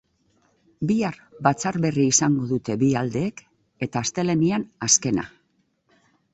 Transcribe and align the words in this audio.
Bihar 0.91 1.19
batzar 1.47 1.77
berri 1.83 2.07
izango 2.13 2.47
dute 2.53 2.79
bi 2.85 2.91
aldeek 3.03 3.45
eta 3.89 4.05
astelehenean 4.07 4.69
azkena. 4.91 5.31